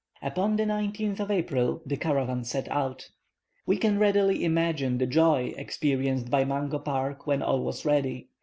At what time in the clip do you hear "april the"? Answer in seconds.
1.29-1.95